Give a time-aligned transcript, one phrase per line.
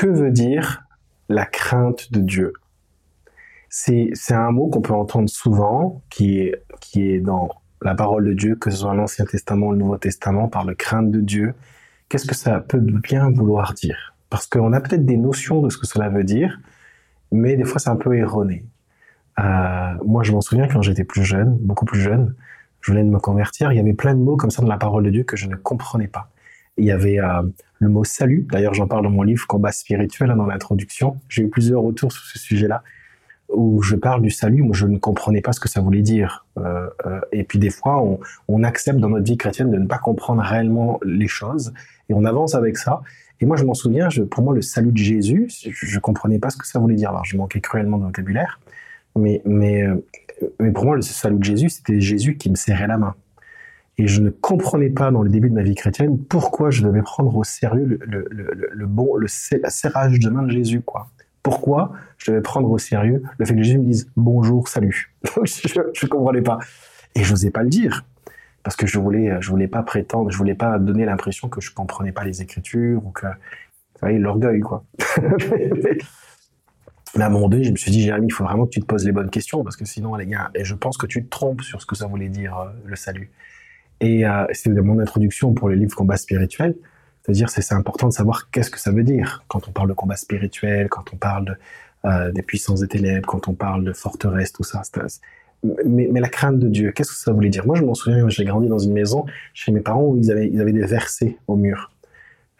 [0.00, 0.84] que veut dire
[1.28, 2.54] la crainte de Dieu?
[3.68, 7.50] C'est un mot qu'on peut entendre souvent, qui est, qui est dans
[7.82, 10.74] la parole de Dieu, que ce soit l'Ancien Testament ou le Nouveau Testament, par le
[10.74, 11.52] crainte de Dieu.
[12.08, 14.14] Qu'est-ce que ça peut bien vouloir dire?
[14.30, 16.58] Parce qu'on a peut-être des notions de ce que cela veut dire,
[17.30, 18.64] mais des fois c'est un peu erroné.
[19.38, 22.34] Euh, moi, je m'en souviens quand j'étais plus jeune, beaucoup plus jeune,
[22.80, 24.78] je venais de me convertir, il y avait plein de mots comme ça dans la
[24.78, 26.30] parole de Dieu que je ne comprenais pas.
[26.80, 27.42] Il y avait euh,
[27.78, 31.18] le mot salut, d'ailleurs j'en parle dans mon livre Combat spirituel, hein, dans l'introduction.
[31.28, 32.82] J'ai eu plusieurs retours sur ce sujet-là,
[33.50, 36.46] où je parle du salut, moi je ne comprenais pas ce que ça voulait dire.
[36.56, 38.02] Euh, euh, et puis des fois,
[38.48, 41.74] on, accepte dans notre vie chrétienne de ne pas comprendre réellement les choses,
[42.08, 43.02] et on avance avec ça.
[43.40, 46.48] Et moi je m'en souviens, pour moi le salut de Jésus, je ne comprenais pas
[46.48, 47.10] ce que ça voulait dire.
[47.10, 48.58] Alors je manquais cruellement de vocabulaire,
[49.18, 49.84] mais, mais,
[50.58, 53.14] mais pour moi le salut de Jésus, c'était Jésus qui me serrait la main.
[54.00, 57.02] Et je ne comprenais pas dans le début de ma vie chrétienne pourquoi je devais
[57.02, 61.10] prendre au sérieux le, bon, le serrage de main de Jésus, quoi.
[61.42, 65.14] Pourquoi je devais prendre au sérieux le fait que Jésus me dise bonjour, salut.
[65.44, 66.60] je ne comprenais pas.
[67.14, 68.06] Et je n'osais pas le dire.
[68.62, 71.70] Parce que je voulais, je voulais pas prétendre, je voulais pas donner l'impression que je
[71.70, 74.82] comprenais pas les Écritures ou que, vous voyez, l'orgueil, quoi.
[77.16, 78.80] Mais à un moment donné, je me suis dit, Jérémy, il faut vraiment que tu
[78.80, 81.28] te poses les bonnes questions parce que sinon, les gars, je pense que tu te
[81.28, 83.30] trompes sur ce que ça voulait dire, euh, le salut.
[84.00, 86.74] Et euh, c'était mon introduction pour le livre Combat spirituel.
[87.22, 90.16] C'est-à-dire, c'est important de savoir qu'est-ce que ça veut dire quand on parle de combat
[90.16, 91.58] spirituel, quand on parle
[92.06, 94.82] euh, des puissances des ténèbres, quand on parle de forteresse, tout ça.
[95.84, 97.66] Mais, la crainte de Dieu, qu'est-ce que ça voulait dire?
[97.66, 100.48] Moi, je m'en souviens, j'ai grandi dans une maison chez mes parents où ils avaient,
[100.48, 101.92] ils avaient des versets au mur,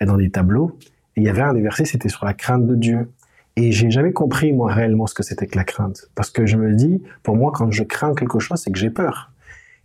[0.00, 0.76] et dans des tableaux.
[1.16, 3.08] Et il y avait un des versets, c'était sur la crainte de Dieu.
[3.56, 6.10] Et j'ai jamais compris, moi, réellement ce que c'était que la crainte.
[6.14, 8.90] Parce que je me dis, pour moi, quand je crains quelque chose, c'est que j'ai
[8.90, 9.29] peur.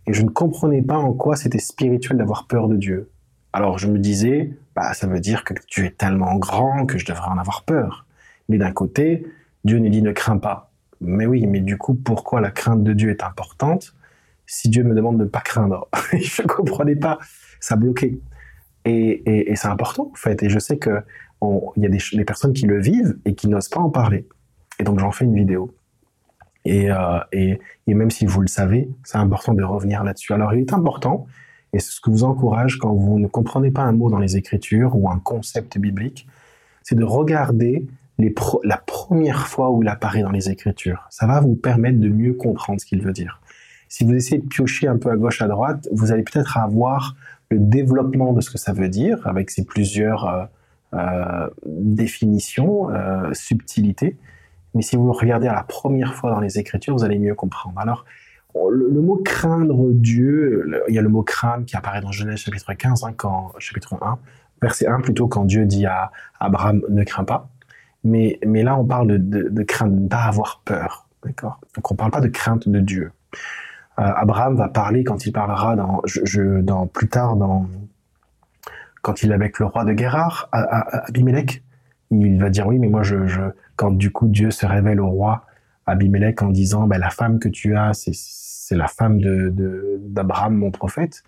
[0.06, 3.10] Et je ne comprenais pas en quoi c'était spirituel d'avoir peur de Dieu.
[3.52, 7.06] Alors je me disais, bah, ça veut dire que Dieu est tellement grand que je
[7.06, 8.06] devrais en avoir peur.
[8.48, 9.26] Mais d'un côté,
[9.64, 10.70] Dieu nous dit ne crains pas.
[11.00, 13.94] Mais oui, mais du coup, pourquoi la crainte de Dieu est importante
[14.46, 15.88] si Dieu me demande de ne pas craindre?
[16.12, 17.18] Je ne comprenais pas,
[17.60, 18.18] ça bloquait.
[18.84, 20.42] Et, c'est important, en fait.
[20.44, 21.02] Et je sais qu'il
[21.76, 24.28] y a des personnes qui le vivent et qui n'osent pas en parler.
[24.78, 25.74] Et donc j'en fais une vidéo.
[26.66, 30.32] Et, euh, et, même si vous le savez, c'est important de revenir là-dessus.
[30.32, 31.26] Alors il est important,
[31.72, 34.36] et c'est ce que vous encourage quand vous ne comprenez pas un mot dans les
[34.36, 36.26] Écritures ou un concept biblique,
[36.82, 37.86] c'est de regarder
[38.64, 41.06] la première fois où il apparaît dans les Écritures.
[41.10, 43.40] Ça va vous permettre de mieux comprendre ce qu'il veut dire.
[43.88, 47.14] Si vous essayez de piocher un peu à gauche, à droite, vous allez peut-être avoir
[47.50, 50.44] le développement de ce que ça veut dire, avec ses plusieurs euh,
[50.94, 52.88] euh, définitions,
[53.32, 54.16] subtilités.
[54.76, 57.78] Mais si vous regardez à la première fois dans les Écritures, vous allez mieux comprendre.
[57.80, 58.04] Alors,
[58.70, 62.72] le, mot craindre Dieu, il y a le mot craindre qui apparaît dans Genèse chapitre
[62.72, 64.18] 15, hein, quand, chapitre 1,
[64.62, 67.48] verset 1 plutôt, quand Dieu dit à Abraham ne crains pas.
[68.04, 71.08] Mais, mais là, on parle de, de, de craindre, de ne pas avoir peur.
[71.24, 71.58] D'accord?
[71.74, 73.12] Donc, on ne parle pas de crainte de Dieu.
[73.98, 77.66] Euh, Abraham va parler quand il parlera dans plus tard dans
[79.00, 81.62] quand il est avec le roi de Guérard, Abimelech,
[82.10, 83.16] il va dire oui, mais moi je,
[83.76, 85.44] quand du coup Dieu se révèle au roi
[85.86, 91.22] Abimelech en disant ben, la femme que tu as, c'est la femme d'Abraham, mon prophète,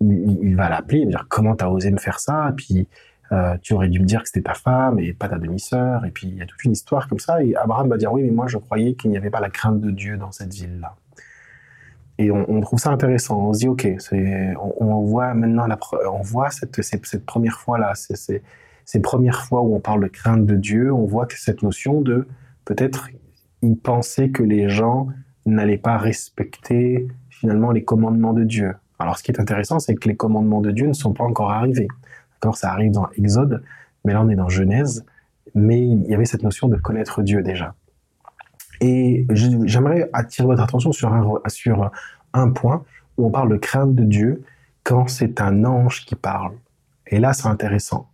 [0.00, 2.88] il, va l'appeler, il va dire comment t'as osé me faire ça, et puis
[3.32, 6.10] euh, tu aurais dû me dire que c'était ta femme et pas ta demi-sœur, et
[6.10, 8.30] puis il y a toute une histoire comme ça, et Abraham va dire oui, mais
[8.30, 10.94] moi je croyais qu'il n'y avait pas la crainte de Dieu dans cette ville-là.
[12.18, 13.48] Et on, trouve ça intéressant.
[13.48, 13.86] On se dit ok,
[14.80, 15.66] on, voit maintenant
[16.10, 18.42] on voit cette, cette, cette première fois là, c'est
[18.86, 22.00] ces premières fois où on parle de crainte de Dieu, on voit que cette notion
[22.00, 22.26] de
[22.64, 23.08] peut-être
[23.60, 25.08] il pensait que les gens
[25.44, 28.74] n'allaient pas respecter finalement les commandements de Dieu.
[28.98, 31.50] Alors ce qui est intéressant, c'est que les commandements de Dieu ne sont pas encore
[31.50, 31.88] arrivés.
[32.34, 33.62] D'accord, ça arrive dans Exode,
[34.04, 35.04] mais là on est dans Genèse,
[35.54, 37.74] mais il y avait cette notion de connaître Dieu déjà.
[38.80, 41.90] Et j'aimerais attirer votre attention sur un, sur
[42.34, 42.84] un point
[43.16, 44.44] où on parle de crainte de Dieu
[44.84, 46.52] quand c'est un ange qui parle.
[47.08, 48.08] Et là, c'est intéressant.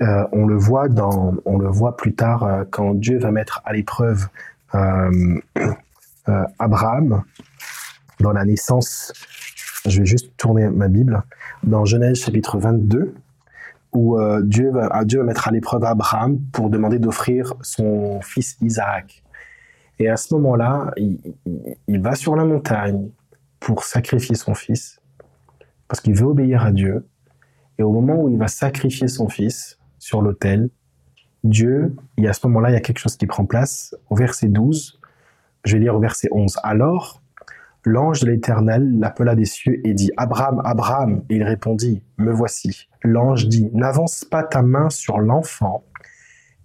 [0.00, 3.60] Euh, on le voit dans, on le voit plus tard euh, quand Dieu va mettre
[3.64, 4.26] à l'épreuve
[4.74, 5.38] euh,
[6.58, 7.22] Abraham
[8.20, 9.12] dans la naissance.
[9.86, 11.22] Je vais juste tourner ma Bible
[11.62, 13.14] dans Genèse chapitre 22
[13.92, 19.22] où Dieu va, Dieu va mettre à l'épreuve Abraham pour demander d'offrir son fils Isaac.
[19.98, 21.18] Et à ce moment-là, il,
[21.88, 23.10] il, va sur la montagne
[23.60, 24.98] pour sacrifier son fils
[25.88, 27.06] parce qu'il veut obéir à Dieu.
[27.76, 30.68] Et au moment où il va sacrifier son fils, sur l'autel,
[31.44, 33.94] Dieu, et à ce moment-là, il y a quelque chose qui prend place.
[34.10, 34.98] Au verset 12,
[35.64, 36.58] je vais lire au verset 11.
[36.64, 37.22] Alors,
[37.84, 42.88] l'ange de l'Éternel l'appela des cieux et dit, Abraham, Abraham, et il répondit, Me voici.
[43.04, 45.84] L'ange dit, N'avance pas ta main sur l'enfant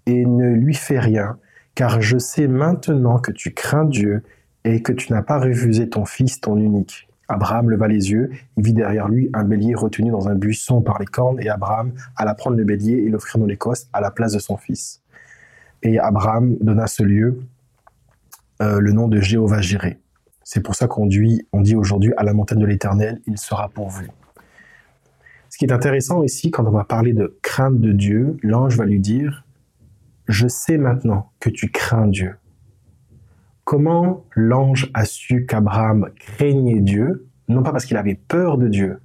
[0.07, 1.37] et ne lui fais rien,
[1.75, 4.23] car je sais maintenant que tu crains Dieu
[4.63, 7.06] et que tu n'as pas refusé ton fils, ton unique.
[7.27, 11.00] Abraham leva les yeux, il vit derrière lui un bélier retenu dans un buisson par
[11.00, 14.33] les cornes, et Abraham alla prendre le bélier et l'offrir dans l'Écosse à la place
[14.33, 15.01] de son fils.
[15.83, 17.39] Et Abraham donna ce lieu
[18.62, 20.00] euh, le nom de Jéhovah Jiré.
[20.44, 23.69] C'est pour ça qu'on dit, on dit aujourd'hui à la montagne de l'Éternel, il sera
[23.69, 24.07] pour vous.
[25.50, 28.85] Ce qui est intéressant ici, quand on va parler de crainte de Dieu, l'ange va
[28.85, 29.45] lui dire,
[30.27, 32.35] je sais maintenant que tu crains Dieu.
[33.67, 39.01] Comment l'ange a su qu'Abraham craignait Dieu, non pas parce qu'il avait peur de Dieu,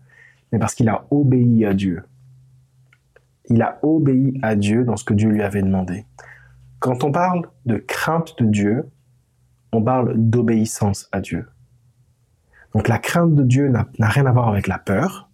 [0.52, 2.04] mais parce qu'il a obéi à Dieu.
[3.46, 6.06] Il a obéi à Dieu dans ce que Dieu lui avait demandé.
[6.78, 8.88] Quand on parle de crainte de Dieu,
[9.72, 11.48] on parle d'obéissance à Dieu.
[12.72, 15.28] Donc la crainte de Dieu n'a rien à voir avec la peur,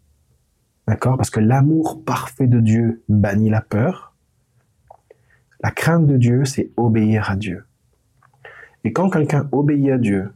[0.86, 1.18] d'accord?
[1.18, 4.16] Parce que l'amour parfait de Dieu bannit la peur.
[5.62, 7.67] La crainte de Dieu, c'est obéir à Dieu.
[8.84, 10.32] Et quand quelqu'un obéit à Dieu,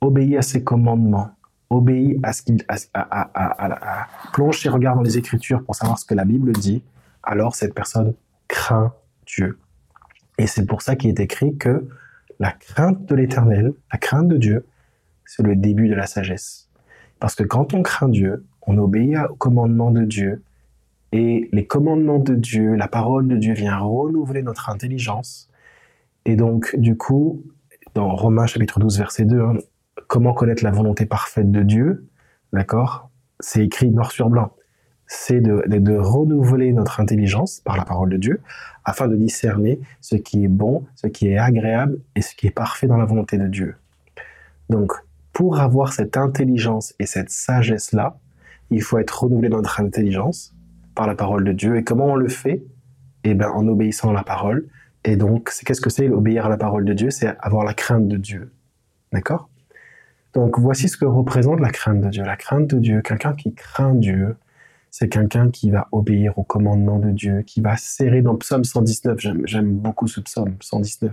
[0.00, 1.30] obéit à ses commandements,
[1.70, 6.04] obéit à ce qu'il à, à, plonge ses regards dans les Écritures pour savoir ce
[6.04, 6.82] que la Bible dit,
[7.22, 8.14] alors cette personne
[8.48, 8.94] craint
[9.26, 9.58] Dieu.
[10.38, 11.88] Et c'est pour ça qu'il est écrit que
[12.40, 14.66] la crainte de l'Éternel, la crainte de Dieu,
[15.24, 16.68] c'est le début de la sagesse.
[17.20, 20.42] Parce que quand on craint Dieu, on obéit aux commandements de Dieu,
[21.12, 25.48] et les commandements de Dieu, la parole de Dieu vient renouveler notre intelligence.
[26.24, 27.44] Et donc, du coup,
[27.94, 29.54] dans Romains chapitre 12, verset 2, hein,
[30.08, 32.06] comment connaître la volonté parfaite de Dieu,
[32.52, 33.10] d'accord?
[33.40, 34.52] C'est écrit noir sur blanc.
[35.06, 38.40] C'est de, de, renouveler notre intelligence par la parole de Dieu
[38.84, 42.50] afin de discerner ce qui est bon, ce qui est agréable et ce qui est
[42.50, 43.76] parfait dans la volonté de Dieu.
[44.70, 44.92] Donc,
[45.32, 48.18] pour avoir cette intelligence et cette sagesse-là,
[48.70, 50.54] il faut être renouvelé dans notre intelligence
[50.94, 51.76] par la parole de Dieu.
[51.76, 52.64] Et comment on le fait?
[53.24, 54.66] Eh bien, en obéissant à la parole,
[55.04, 57.10] et donc, qu'est-ce que c'est obéir à la parole de Dieu?
[57.10, 58.52] C'est avoir la crainte de Dieu.
[59.12, 59.48] D'accord?
[60.32, 62.24] Donc, voici ce que représente la crainte de Dieu.
[62.24, 64.36] La crainte de Dieu, quelqu'un qui craint Dieu,
[64.90, 69.18] c'est quelqu'un qui va obéir au commandement de Dieu, qui va serrer dans Psaume 119.
[69.44, 71.12] J'aime beaucoup ce psaume 119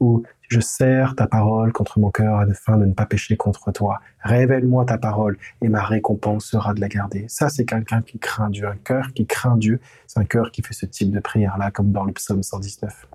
[0.00, 4.00] où je serre ta parole contre mon cœur afin de ne pas pécher contre toi.
[4.20, 7.24] Révèle-moi ta parole et ma récompense sera de la garder.
[7.28, 8.66] Ça, c'est quelqu'un qui craint Dieu.
[8.66, 11.92] Un cœur qui craint Dieu, c'est un cœur qui fait ce type de prière-là, comme
[11.92, 13.06] dans le psaume 119.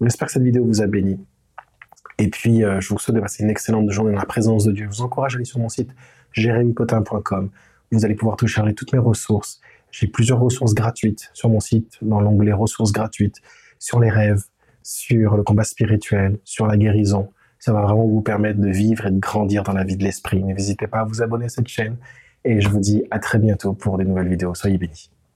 [0.00, 1.20] J'espère que cette vidéo vous a béni.
[2.18, 4.72] Et puis, euh, je vous souhaite de passer une excellente journée dans la présence de
[4.72, 4.86] Dieu.
[4.90, 5.90] Je vous encourage à aller sur mon site
[6.32, 7.50] jérémypotin.com.
[7.90, 9.60] Vous allez pouvoir toucher toutes mes ressources.
[9.90, 13.42] J'ai plusieurs ressources gratuites sur mon site, dans l'onglet ressources gratuites,
[13.78, 14.44] sur les rêves,
[14.82, 17.30] sur le combat spirituel, sur la guérison.
[17.58, 20.42] Ça va vraiment vous permettre de vivre et de grandir dans la vie de l'esprit.
[20.42, 21.96] N'hésitez pas à vous abonner à cette chaîne
[22.44, 24.54] et je vous dis à très bientôt pour des nouvelles vidéos.
[24.54, 25.10] Soyez bénis.